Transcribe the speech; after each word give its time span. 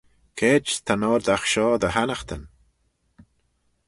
Caid 0.37 0.65
ta'n 0.85 1.05
oardagh 1.09 1.47
shoh 1.51 1.75
dy 1.81 1.89
hannaghtyn? 1.95 2.43